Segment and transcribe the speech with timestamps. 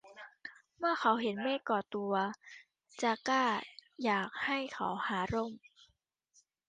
[0.77, 2.13] เมื่อเขาเห็นเมฆก่อตัว
[3.01, 3.43] จาก้า
[4.03, 5.53] อยากให้เขาหาร่ม